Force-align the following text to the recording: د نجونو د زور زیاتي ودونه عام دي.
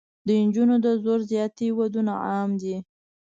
د 0.25 0.27
نجونو 0.45 0.75
د 0.85 0.87
زور 1.03 1.19
زیاتي 1.31 1.67
ودونه 1.77 2.13
عام 2.25 2.49
دي. 2.61 2.75